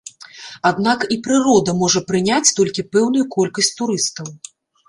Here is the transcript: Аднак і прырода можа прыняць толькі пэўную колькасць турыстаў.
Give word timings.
Аднак 0.69 1.03
і 1.15 1.17
прырода 1.27 1.75
можа 1.81 2.03
прыняць 2.13 2.53
толькі 2.61 2.89
пэўную 2.97 3.25
колькасць 3.37 3.73
турыстаў. 3.83 4.27